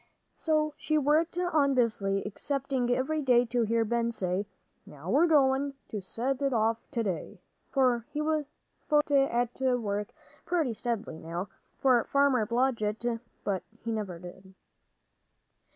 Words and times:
So 0.35 0.73
she 0.77 0.97
worked 0.97 1.37
on 1.37 1.75
busily, 1.75 2.25
expecting 2.25 2.89
every 2.89 3.21
day 3.21 3.45
to 3.45 3.61
hear 3.61 3.85
Ben 3.85 4.11
say, 4.11 4.47
"Now 4.83 5.11
we're 5.11 5.27
goin' 5.27 5.75
to 5.89 6.01
set 6.01 6.41
it 6.41 6.53
off 6.53 6.79
to 6.93 7.03
day," 7.03 7.39
for 7.69 8.07
he 8.09 8.19
was 8.19 8.45
at 9.11 9.61
work 9.61 10.07
pretty 10.43 10.73
steadily 10.73 11.19
now, 11.19 11.49
for 11.77 12.03
Farmer 12.05 12.47
Blodgett. 12.47 13.19
But 13.43 13.61
he 13.83 13.91
never 13.91 14.17
did. 14.17 14.55